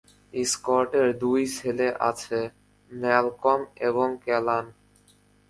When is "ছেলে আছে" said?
1.57-2.39